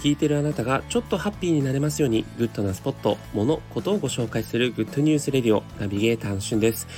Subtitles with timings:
[0.00, 6.88] 聞いてるあなたがちょっとハッピーになれますようにグッドなスポット、もの、ことをご紹介する Good News Radio ナビゲーターのしゅんです。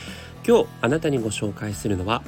[0.47, 2.23] 今日あなたにご紹介するのは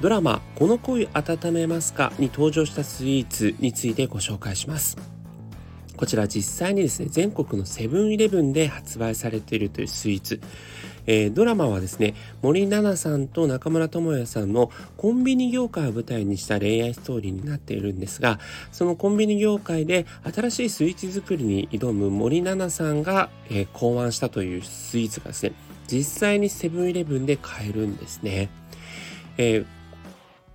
[0.00, 4.98] ドラマこの恋あたためますかに登場したスイーツについてご紹介します。
[5.96, 10.40] こちら実際にですね、全国のセブンイレブンで発売されているというスイーツ。
[11.08, 18.38] えー、ドラマはですね、森七菜さんと中村倫也さんのコンビニ業界を舞台にした恋愛ストーリーになっているんですが、
[18.72, 25.52] そのコンビニ業界で新しいスイーツ作りに挑む森七菜さんが、えー、考案したというスイーツがですね、
[25.90, 28.50] 実際にセブンイレブンで買えるんですね。
[29.38, 29.66] えー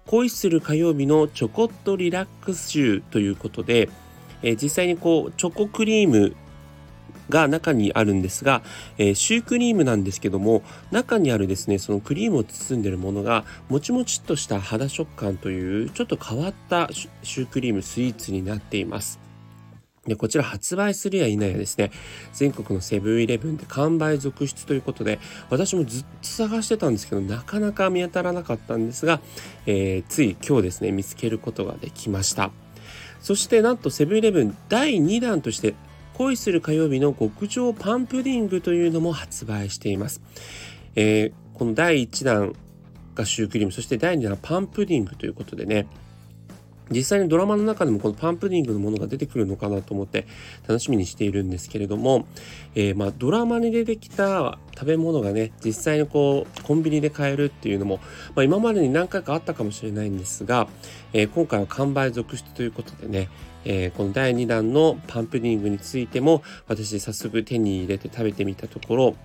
[0.06, 3.90] 恋する火曜日のちょこっとリラックス集ということで、
[4.42, 6.36] えー、実際にこうチョコクリーム
[7.30, 8.62] が中にあるんですが、
[8.98, 19.24] えー、シュークリームなんですけども中にあるですねそのクリームを包んでるものがもちもちっとした肌食感というちょっと変わったシュークリームスイーツになっています
[20.06, 21.92] で、こちら発売するや否やですね、
[22.34, 29.22] 全国のセブンイレブンで完売続出ということで、私もずっと探してたんですけど、なかなか見当たらなかったんですが、
[29.66, 32.52] えー、つい今日ですね、見つけることができました。
[33.22, 35.76] そしてなんとセブンイレブン第2弾として
[36.14, 40.22] 恋する火曜日の極上パンプディングというのも発売しています。
[40.96, 42.54] えー、この第1弾
[43.16, 45.88] がシュークリーム、そして第2弾はパンプディングということでね、
[46.90, 50.28] 実際にドラマの中でもこのパンプディングのものが出てくるのかなと思って
[50.68, 52.26] 楽しみにしているんですけれども、
[52.76, 58.00] えー、まドラマに出てきた食べ物がね実際にこうコンビニで買えるっていうのも、
[58.36, 60.68] まあ、今までに何回かあったかもしれないんですが、
[61.14, 63.30] えー、今回は完売続出ということでね、
[63.66, 69.16] えー、この第2弾のパンプディングについても私早速手に入れて食べてみたところ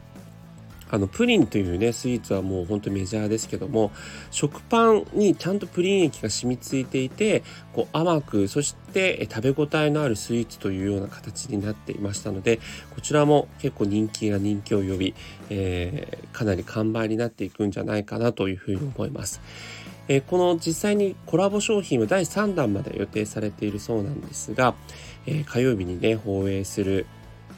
[0.90, 3.90] あのプリンというねスイーツはもうほんとメジャーですけども
[4.30, 12.60] 食パンにちゃんとプリン液が染みついていてこう甘くそして食べ応えのあるスイーツというような形になっていましたので
[12.94, 15.14] こちらも結構人気が人気を呼び、
[15.50, 19.40] えー、かなり完売になっていくんじゃないかなというふうに思います。
[20.08, 24.74] えー、この実際にコラボ商品は第3弾まで予定されているそうなんですが、
[25.26, 27.06] えー、火曜日にね放映する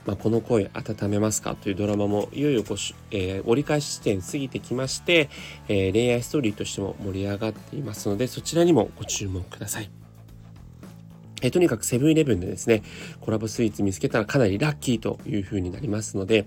[0.06, 1.54] まあ、この声温めますか？
[1.54, 2.76] というドラマもいよいよこう、
[3.10, 5.28] えー、折り返し地点過ぎてきまして、
[5.68, 9.90] えー、恋愛ストーリーとしても盛り上がっていますのでそちらにもご注目ください。
[11.42, 12.82] えー、とにかくセブンイレブンでですね、
[13.20, 16.46] コラボスイーツ見つけたらかなりラッキーという風になりますので、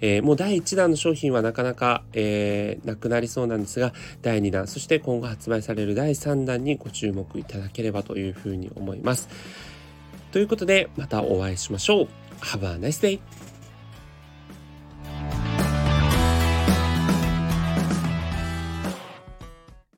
[0.00, 9.28] えー、もう第1弾の商品はなかなか、えー、なくなりそうなんですが、第2弾、そして今後発売される第3弾にご注目いただければという風に思います。
[10.32, 12.08] ということで、またお会いしましょう。
[12.42, 13.20] Have a nice day!